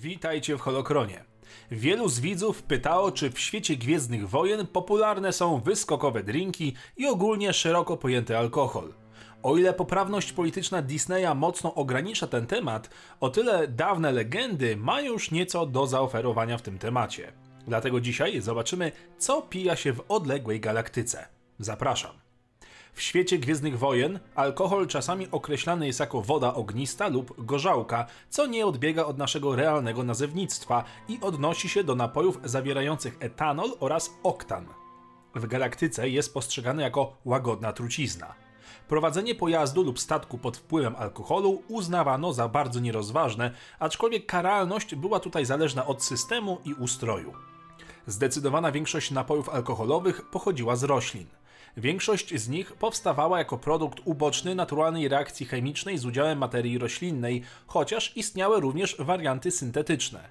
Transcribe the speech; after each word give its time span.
Witajcie 0.00 0.56
w 0.56 0.60
Holokronie. 0.60 1.24
Wielu 1.70 2.08
z 2.08 2.20
widzów 2.20 2.62
pytało, 2.62 3.12
czy 3.12 3.30
w 3.30 3.40
świecie 3.40 3.76
Gwiezdnych 3.76 4.28
Wojen 4.28 4.66
popularne 4.66 5.32
są 5.32 5.60
wyskokowe 5.60 6.22
drinki 6.22 6.74
i 6.96 7.06
ogólnie 7.06 7.52
szeroko 7.52 7.96
pojęty 7.96 8.38
alkohol. 8.38 8.94
O 9.42 9.56
ile 9.56 9.72
poprawność 9.72 10.32
polityczna 10.32 10.82
Disneya 10.82 11.34
mocno 11.34 11.74
ogranicza 11.74 12.26
ten 12.26 12.46
temat, 12.46 12.90
o 13.20 13.30
tyle 13.30 13.68
dawne 13.68 14.12
legendy 14.12 14.76
mają 14.76 15.12
już 15.12 15.30
nieco 15.30 15.66
do 15.66 15.86
zaoferowania 15.86 16.58
w 16.58 16.62
tym 16.62 16.78
temacie. 16.78 17.32
Dlatego 17.66 18.00
dzisiaj 18.00 18.40
zobaczymy, 18.40 18.92
co 19.18 19.42
pija 19.42 19.76
się 19.76 19.92
w 19.92 20.04
odległej 20.08 20.60
galaktyce. 20.60 21.28
Zapraszam. 21.58 22.29
W 22.92 23.02
świecie 23.02 23.38
Gwiezdnych 23.38 23.78
Wojen 23.78 24.20
alkohol 24.34 24.86
czasami 24.86 25.30
określany 25.30 25.86
jest 25.86 26.00
jako 26.00 26.22
woda 26.22 26.54
ognista 26.54 27.08
lub 27.08 27.44
gorzałka, 27.44 28.06
co 28.30 28.46
nie 28.46 28.66
odbiega 28.66 29.04
od 29.04 29.18
naszego 29.18 29.56
realnego 29.56 30.02
nazewnictwa 30.02 30.84
i 31.08 31.18
odnosi 31.20 31.68
się 31.68 31.84
do 31.84 31.94
napojów 31.94 32.40
zawierających 32.44 33.16
etanol 33.20 33.70
oraz 33.80 34.10
oktan. 34.22 34.66
W 35.34 35.46
galaktyce 35.46 36.08
jest 36.08 36.34
postrzegany 36.34 36.82
jako 36.82 37.16
łagodna 37.24 37.72
trucizna. 37.72 38.34
Prowadzenie 38.88 39.34
pojazdu 39.34 39.82
lub 39.82 40.00
statku 40.00 40.38
pod 40.38 40.56
wpływem 40.56 40.96
alkoholu 40.96 41.62
uznawano 41.68 42.32
za 42.32 42.48
bardzo 42.48 42.80
nierozważne, 42.80 43.50
aczkolwiek 43.78 44.26
karalność 44.26 44.94
była 44.94 45.20
tutaj 45.20 45.44
zależna 45.44 45.86
od 45.86 46.04
systemu 46.04 46.58
i 46.64 46.74
ustroju. 46.74 47.49
Zdecydowana 48.10 48.72
większość 48.72 49.10
napojów 49.10 49.48
alkoholowych 49.48 50.30
pochodziła 50.30 50.76
z 50.76 50.84
roślin. 50.84 51.26
Większość 51.76 52.40
z 52.40 52.48
nich 52.48 52.72
powstawała 52.72 53.38
jako 53.38 53.58
produkt 53.58 54.00
uboczny 54.04 54.54
naturalnej 54.54 55.08
reakcji 55.08 55.46
chemicznej 55.46 55.98
z 55.98 56.06
udziałem 56.06 56.38
materii 56.38 56.78
roślinnej, 56.78 57.42
chociaż 57.66 58.16
istniały 58.16 58.60
również 58.60 58.96
warianty 58.98 59.50
syntetyczne. 59.50 60.28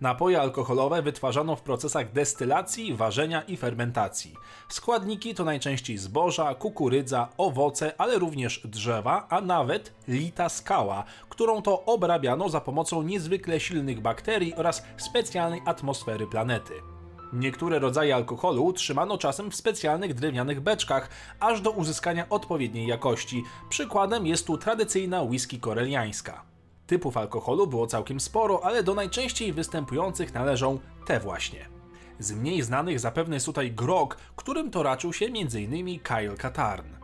Napoje 0.00 0.40
alkoholowe 0.40 1.02
wytwarzano 1.02 1.56
w 1.56 1.62
procesach 1.62 2.12
destylacji, 2.12 2.94
ważenia 2.94 3.42
i 3.42 3.56
fermentacji. 3.56 4.34
Składniki 4.68 5.34
to 5.34 5.44
najczęściej 5.44 5.98
zboża, 5.98 6.54
kukurydza, 6.54 7.28
owoce, 7.38 7.92
ale 7.98 8.18
również 8.18 8.60
drzewa, 8.64 9.26
a 9.30 9.40
nawet 9.40 9.92
lita 10.08 10.48
skała, 10.48 11.04
którą 11.28 11.62
to 11.62 11.84
obrabiano 11.84 12.48
za 12.48 12.60
pomocą 12.60 13.02
niezwykle 13.02 13.60
silnych 13.60 14.00
bakterii 14.00 14.54
oraz 14.54 14.82
specjalnej 14.96 15.62
atmosfery 15.64 16.26
planety. 16.26 16.97
Niektóre 17.32 17.78
rodzaje 17.78 18.14
alkoholu 18.14 18.72
trzymano 18.72 19.18
czasem 19.18 19.50
w 19.50 19.56
specjalnych 19.56 20.14
drewnianych 20.14 20.60
beczkach, 20.60 21.08
aż 21.40 21.60
do 21.60 21.70
uzyskania 21.70 22.28
odpowiedniej 22.28 22.86
jakości. 22.86 23.44
Przykładem 23.68 24.26
jest 24.26 24.46
tu 24.46 24.58
tradycyjna 24.58 25.22
whisky 25.22 25.60
koreliańska. 25.60 26.42
Typów 26.86 27.16
alkoholu 27.16 27.66
było 27.66 27.86
całkiem 27.86 28.20
sporo, 28.20 28.64
ale 28.64 28.82
do 28.82 28.94
najczęściej 28.94 29.52
występujących 29.52 30.34
należą 30.34 30.78
te 31.06 31.20
właśnie. 31.20 31.68
Z 32.18 32.32
mniej 32.32 32.62
znanych 32.62 33.00
zapewne 33.00 33.36
jest 33.36 33.46
tutaj 33.46 33.72
grog, 33.72 34.16
którym 34.36 34.70
to 34.70 34.82
raczył 34.82 35.12
się 35.12 35.26
m.in. 35.26 36.00
Kyle 36.00 36.36
Katarn. 36.36 36.97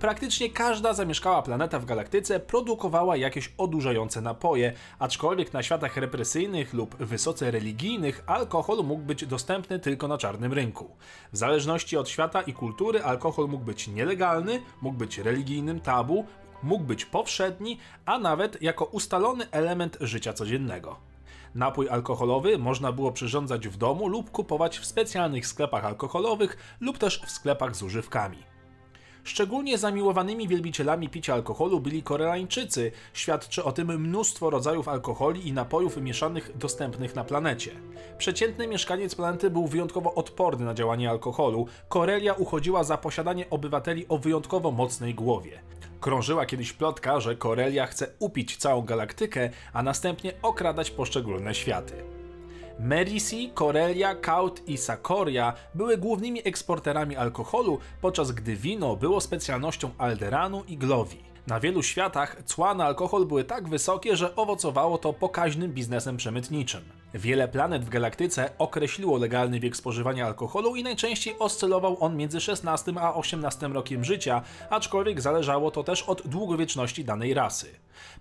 Praktycznie 0.00 0.50
każda 0.50 0.94
zamieszkała 0.94 1.42
planeta 1.42 1.78
w 1.78 1.84
galaktyce 1.84 2.40
produkowała 2.40 3.16
jakieś 3.16 3.54
odurzające 3.58 4.20
napoje, 4.20 4.72
aczkolwiek 4.98 5.52
na 5.52 5.62
światach 5.62 5.96
represyjnych 5.96 6.74
lub 6.74 6.96
wysoce 6.96 7.50
religijnych 7.50 8.24
alkohol 8.26 8.84
mógł 8.84 9.02
być 9.02 9.26
dostępny 9.26 9.78
tylko 9.78 10.08
na 10.08 10.18
czarnym 10.18 10.52
rynku. 10.52 10.96
W 11.32 11.36
zależności 11.36 11.96
od 11.96 12.08
świata 12.08 12.42
i 12.42 12.52
kultury 12.52 13.02
alkohol 13.02 13.48
mógł 13.48 13.64
być 13.64 13.88
nielegalny, 13.88 14.62
mógł 14.82 14.98
być 14.98 15.18
religijnym 15.18 15.80
tabu, 15.80 16.24
mógł 16.62 16.84
być 16.84 17.04
powszedni, 17.04 17.78
a 18.04 18.18
nawet 18.18 18.62
jako 18.62 18.84
ustalony 18.84 19.50
element 19.50 19.98
życia 20.00 20.32
codziennego. 20.32 20.96
Napój 21.54 21.88
alkoholowy 21.88 22.58
można 22.58 22.92
było 22.92 23.12
przyrządzać 23.12 23.68
w 23.68 23.76
domu 23.76 24.08
lub 24.08 24.30
kupować 24.30 24.78
w 24.78 24.86
specjalnych 24.86 25.46
sklepach 25.46 25.84
alkoholowych 25.84 26.76
lub 26.80 26.98
też 26.98 27.22
w 27.26 27.30
sklepach 27.30 27.76
z 27.76 27.82
używkami. 27.82 28.57
Szczególnie 29.28 29.78
zamiłowanymi 29.78 30.48
wielbicielami 30.48 31.08
picia 31.08 31.34
alkoholu 31.34 31.80
byli 31.80 32.02
Koreańczycy. 32.02 32.92
Świadczy 33.12 33.64
o 33.64 33.72
tym 33.72 34.00
mnóstwo 34.00 34.50
rodzajów 34.50 34.88
alkoholi 34.88 35.48
i 35.48 35.52
napojów 35.52 35.96
mieszanych 35.96 36.56
dostępnych 36.58 37.14
na 37.14 37.24
planecie. 37.24 37.70
Przeciętny 38.18 38.68
mieszkaniec 38.68 39.14
planety 39.14 39.50
był 39.50 39.66
wyjątkowo 39.66 40.14
odporny 40.14 40.64
na 40.64 40.74
działanie 40.74 41.10
alkoholu. 41.10 41.66
Korelia 41.88 42.32
uchodziła 42.32 42.84
za 42.84 42.98
posiadanie 42.98 43.50
obywateli 43.50 44.06
o 44.08 44.18
wyjątkowo 44.18 44.70
mocnej 44.70 45.14
głowie. 45.14 45.60
Krążyła 46.00 46.46
kiedyś 46.46 46.72
plotka, 46.72 47.20
że 47.20 47.36
Korelia 47.36 47.86
chce 47.86 48.06
upić 48.18 48.56
całą 48.56 48.82
galaktykę, 48.82 49.50
a 49.72 49.82
następnie 49.82 50.32
okradać 50.42 50.90
poszczególne 50.90 51.54
światy. 51.54 52.17
Merisi, 52.78 53.50
Korelia, 53.54 54.14
Kaut 54.14 54.68
i 54.68 54.76
Sakoria 54.76 55.52
były 55.74 55.98
głównymi 55.98 56.40
eksporterami 56.48 57.16
alkoholu, 57.16 57.78
podczas 58.00 58.32
gdy 58.32 58.56
wino 58.56 58.96
było 58.96 59.20
specjalnością 59.20 59.90
Alderanu 59.98 60.64
i 60.68 60.76
Glowi. 60.76 61.16
Na 61.46 61.60
wielu 61.60 61.82
światach 61.82 62.42
cła 62.44 62.74
na 62.74 62.84
alkohol 62.84 63.26
były 63.26 63.44
tak 63.44 63.68
wysokie, 63.68 64.16
że 64.16 64.36
owocowało 64.36 64.98
to 64.98 65.12
pokaźnym 65.12 65.72
biznesem 65.72 66.16
przemytniczym. 66.16 66.97
Wiele 67.14 67.48
planet 67.48 67.84
w 67.84 67.88
galaktyce 67.88 68.50
określiło 68.58 69.18
legalny 69.18 69.60
wiek 69.60 69.76
spożywania 69.76 70.26
alkoholu 70.26 70.76
i 70.76 70.82
najczęściej 70.82 71.38
oscylował 71.38 71.96
on 72.00 72.16
między 72.16 72.40
16 72.40 72.92
a 73.00 73.14
18 73.14 73.68
rokiem 73.68 74.04
życia, 74.04 74.42
aczkolwiek 74.70 75.20
zależało 75.20 75.70
to 75.70 75.84
też 75.84 76.02
od 76.02 76.28
długowieczności 76.28 77.04
danej 77.04 77.34
rasy. 77.34 77.66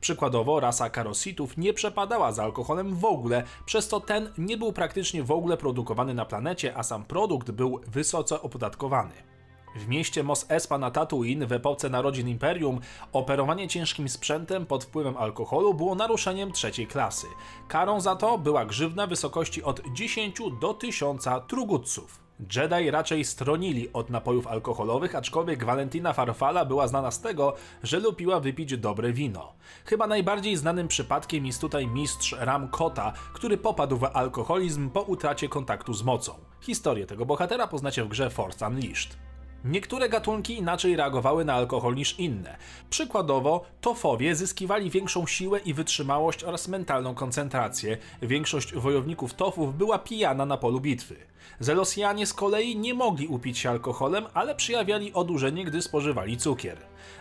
Przykładowo 0.01 0.59
rasa 0.59 0.89
karositów 0.89 1.57
nie 1.57 1.73
przepadała 1.73 2.31
za 2.31 2.43
alkoholem 2.43 2.95
w 2.95 3.05
ogóle, 3.05 3.43
przez 3.65 3.87
co 3.87 3.99
ten 3.99 4.29
nie 4.37 4.57
był 4.57 4.73
praktycznie 4.73 5.23
w 5.23 5.31
ogóle 5.31 5.57
produkowany 5.57 6.13
na 6.13 6.25
planecie, 6.25 6.77
a 6.77 6.83
sam 6.83 7.05
produkt 7.05 7.51
był 7.51 7.81
wysoce 7.87 8.41
opodatkowany. 8.41 9.36
W 9.77 9.87
mieście 9.87 10.23
Mos 10.23 10.45
Espa 10.49 10.77
na 10.77 10.91
Tatooine 10.91 11.47
w 11.47 11.51
epoce 11.51 11.89
narodzin 11.89 12.27
Imperium 12.27 12.79
operowanie 13.13 13.67
ciężkim 13.67 14.09
sprzętem 14.09 14.65
pod 14.65 14.83
wpływem 14.83 15.17
alkoholu 15.17 15.73
było 15.73 15.95
naruszeniem 15.95 16.51
trzeciej 16.51 16.87
klasy. 16.87 17.27
Karą 17.67 18.01
za 18.01 18.15
to 18.15 18.37
była 18.37 18.65
grzywna 18.65 19.07
w 19.07 19.09
wysokości 19.09 19.63
od 19.63 19.81
10 19.93 20.37
do 20.61 20.73
1000 20.73 21.25
truguców. 21.47 22.27
Jedi 22.55 22.91
raczej 22.91 23.25
stronili 23.25 23.93
od 23.93 24.09
napojów 24.09 24.47
alkoholowych, 24.47 25.15
aczkolwiek 25.15 25.63
Valentina 25.63 26.13
Farfala 26.13 26.65
była 26.65 26.87
znana 26.87 27.11
z 27.11 27.21
tego, 27.21 27.53
że 27.83 27.99
lubiła 27.99 28.39
wypić 28.39 28.77
dobre 28.77 29.13
wino. 29.13 29.53
Chyba 29.85 30.07
najbardziej 30.07 30.57
znanym 30.57 30.87
przypadkiem 30.87 31.45
jest 31.45 31.61
tutaj 31.61 31.87
mistrz 31.87 32.35
Ram 32.39 32.67
Kota, 32.67 33.13
który 33.33 33.57
popadł 33.57 33.97
w 33.97 34.03
alkoholizm 34.03 34.89
po 34.89 35.01
utracie 35.01 35.49
kontaktu 35.49 35.93
z 35.93 36.03
mocą. 36.03 36.33
Historię 36.61 37.05
tego 37.05 37.25
bohatera 37.25 37.67
poznacie 37.67 38.03
w 38.03 38.07
grze 38.07 38.29
Force 38.29 38.67
Unleashed. 38.67 39.26
Niektóre 39.65 40.09
gatunki 40.09 40.57
inaczej 40.57 40.95
reagowały 40.95 41.45
na 41.45 41.53
alkohol 41.53 41.95
niż 41.95 42.19
inne. 42.19 42.57
Przykładowo, 42.89 43.65
tofowie 43.81 44.35
zyskiwali 44.35 44.89
większą 44.89 45.27
siłę 45.27 45.59
i 45.59 45.73
wytrzymałość 45.73 46.43
oraz 46.43 46.67
mentalną 46.67 47.15
koncentrację. 47.15 47.97
Większość 48.21 48.73
wojowników 48.73 49.33
tofów 49.33 49.77
była 49.77 49.99
pijana 49.99 50.45
na 50.45 50.57
polu 50.57 50.79
bitwy. 50.79 51.15
Zelosjanie 51.59 52.25
z 52.25 52.33
kolei 52.33 52.77
nie 52.77 52.93
mogli 52.93 53.27
upić 53.27 53.57
się 53.57 53.69
alkoholem, 53.69 54.25
ale 54.33 54.55
przyjawiali 54.55 55.13
odurzenie, 55.13 55.65
gdy 55.65 55.81
spożywali 55.81 56.37
cukier. 56.37 56.77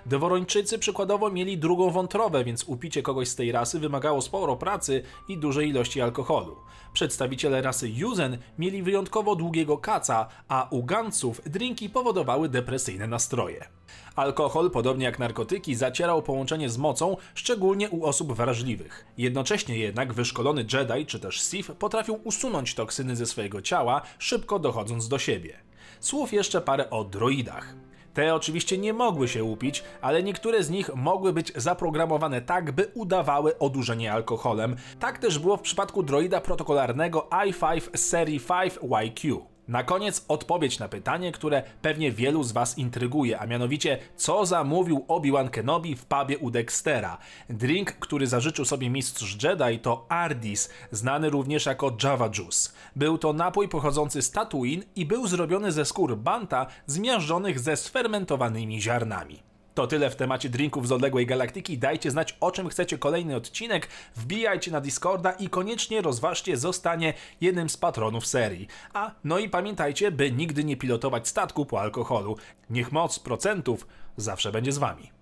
Deworończycy 0.07 0.79
przykładowo 0.79 1.31
mieli 1.31 1.59
drugą 1.59 1.91
wątrobę, 1.91 2.45
więc 2.45 2.65
upicie 2.65 3.03
kogoś 3.03 3.29
z 3.29 3.35
tej 3.35 3.53
rasy 3.53 3.81
wymagało 3.81 4.23
sporo 4.23 4.57
pracy 4.57 5.03
i 5.29 5.39
dużej 5.39 5.69
ilości 5.69 6.01
alkoholu. 6.01 6.57
Przedstawiciele 6.93 7.63
rasy 7.63 7.89
Yuzen 7.89 8.39
mieli 8.59 8.83
wyjątkowo 8.83 9.37
długiego 9.37 9.79
kaca, 9.79 10.29
a 10.49 10.69
u 10.71 10.83
Ganców 10.83 11.41
drinki 11.47 11.91
powodowały 11.91 12.49
depresyjne 12.49 13.07
nastroje. 13.07 13.69
Alkohol, 14.17 14.71
podobnie 14.71 15.05
jak 15.05 15.19
narkotyki, 15.19 15.75
zacierał 15.75 16.23
połączenie 16.23 16.71
z 16.71 16.79
mocą, 16.79 17.17
szczególnie 17.35 17.91
u 17.91 18.05
osób 18.05 18.33
wrażliwych. 18.33 19.07
Jednocześnie 19.19 19.79
jednak 19.79 20.13
wyszkolony 20.13 20.67
Jedi 20.73 21.07
czy 21.07 21.21
też 21.21 21.41
Sith 21.41 21.73
potrafił 21.73 22.21
usunąć 22.25 22.75
toksyny 22.75 23.17
ze 23.17 23.27
swojego 23.27 23.63
ciała, 23.63 24.03
szybko 24.19 24.59
dochodząc 24.59 25.09
do 25.09 25.19
siebie. 25.19 25.57
Słów 26.01 26.33
jeszcze 26.33 26.61
parę 26.61 26.91
o 26.91 27.05
droidach. 27.05 27.75
Te 28.15 28.35
oczywiście 28.35 28.79
nie 28.79 28.93
mogły 28.93 29.29
się 29.29 29.45
upić, 29.45 29.85
ale 30.01 30.23
niektóre 30.23 30.63
z 30.63 30.71
nich 30.71 30.95
mogły 30.95 31.33
być 31.33 31.53
zaprogramowane 31.57 32.43
tak, 32.43 32.73
by 32.73 32.91
udawały 32.95 33.59
odurzenie 33.59 34.13
alkoholem. 34.13 34.77
Tak 35.01 35.19
też 35.19 35.39
było 35.39 35.57
w 35.57 35.63
przypadku 35.63 36.03
droida 36.03 36.41
protokolarnego 36.41 37.29
i5 37.31 37.97
serii 37.97 38.41
5YQ. 38.41 39.56
Na 39.69 39.83
koniec 39.83 40.25
odpowiedź 40.29 40.79
na 40.79 40.89
pytanie, 40.89 41.33
które 41.33 41.63
pewnie 41.83 42.13
wielu 42.13 42.43
z 42.43 42.53
Was 42.53 42.79
intryguje, 42.79 43.39
a 43.39 43.47
mianowicie 43.47 43.99
co 44.17 44.47
zamówił 44.47 45.05
Obi-Wan 45.09 45.49
Kenobi 45.49 45.97
w 45.97 46.05
pubie 46.05 46.39
u 46.39 46.51
Dextera. 46.51 47.19
Drink, 47.51 47.93
który 47.93 48.27
zażyczył 48.27 48.65
sobie 48.65 48.91
mistrz 48.91 49.43
Jedi 49.43 49.79
to 49.79 50.07
Ardis, 50.09 50.71
znany 50.91 51.31
również 51.31 51.67
jako 51.67 51.97
Java 52.03 52.31
Juice. 52.39 52.71
Był 52.97 53.19
to 53.19 53.33
napój 53.33 53.69
pochodzący 53.69 54.23
z 54.23 54.31
Tatooine 54.31 54.83
i 54.97 55.07
był 55.07 55.27
zrobiony 55.27 55.73
ze 55.73 55.85
skór 55.85 56.17
banta 56.17 56.67
zmiażdżonych 56.87 57.61
ze 57.61 57.77
sfermentowanymi 57.77 58.83
ziarnami. 58.83 59.43
To 59.77 59.87
tyle 59.87 60.11
w 60.11 60.17
temacie 60.17 60.49
drinków 60.49 60.89
z 60.89 60.93
odległej 60.93 61.27
galaktyki. 61.27 61.79
Dajcie 61.79 62.11
znać, 62.11 62.37
o 62.41 62.51
czym 62.51 62.69
chcecie 62.69 62.99
kolejny 62.99 63.37
odcinek. 63.37 63.89
Wbijajcie 64.17 64.71
na 64.71 64.81
Discorda 64.81 65.33
i 65.33 65.49
koniecznie 65.49 66.03
rozważcie 66.03 66.57
zostanie 66.57 67.15
jednym 67.41 67.69
z 67.69 67.77
patronów 67.77 68.27
serii. 68.27 68.69
A 68.95 69.11
no 69.25 69.39
i 69.39 69.49
pamiętajcie, 69.49 70.11
by 70.11 70.33
nigdy 70.33 70.65
nie 70.65 70.77
pilotować 70.77 71.29
statku 71.29 71.67
po 71.67 71.81
alkoholu. 71.81 72.37
Niech 72.71 72.93
moc 72.93 73.19
procentów 73.19 73.87
zawsze 74.17 74.53
będzie 74.53 74.73
z 74.73 74.79
wami. 74.79 75.16